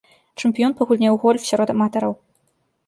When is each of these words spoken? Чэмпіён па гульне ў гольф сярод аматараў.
Чэмпіён 0.39 0.71
па 0.79 0.87
гульне 0.91 1.09
ў 1.11 1.15
гольф 1.27 1.41
сярод 1.51 1.75
аматараў. 1.77 2.13